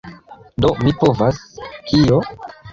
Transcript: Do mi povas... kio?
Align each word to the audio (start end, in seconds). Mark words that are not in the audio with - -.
Do 0.65 0.71
mi 0.87 0.95
povas... 1.05 1.43
kio? 1.93 2.21